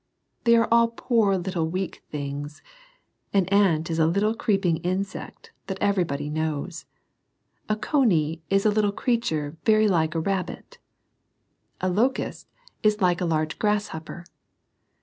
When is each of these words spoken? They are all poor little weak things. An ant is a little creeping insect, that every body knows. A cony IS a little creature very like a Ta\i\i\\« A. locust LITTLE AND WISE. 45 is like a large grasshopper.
They 0.45 0.55
are 0.55 0.67
all 0.71 0.87
poor 0.87 1.37
little 1.37 1.69
weak 1.69 2.01
things. 2.09 2.63
An 3.33 3.45
ant 3.49 3.91
is 3.91 3.99
a 3.99 4.07
little 4.07 4.33
creeping 4.33 4.77
insect, 4.77 5.51
that 5.67 5.77
every 5.79 6.03
body 6.03 6.27
knows. 6.27 6.87
A 7.69 7.75
cony 7.75 8.41
IS 8.49 8.65
a 8.65 8.71
little 8.71 8.91
creature 8.93 9.57
very 9.63 9.87
like 9.87 10.15
a 10.15 10.19
Ta\i\i\\« 10.19 10.77
A. 11.81 11.87
locust 11.87 12.47
LITTLE 12.83 12.83
AND 12.83 12.83
WISE. 12.83 12.97
45 12.97 12.97
is 12.97 13.01
like 13.01 13.21
a 13.21 13.25
large 13.29 13.59
grasshopper. 13.59 14.25